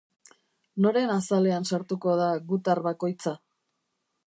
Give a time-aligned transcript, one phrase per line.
[0.85, 3.37] Noren azalean sartuko da gutar bakoitza?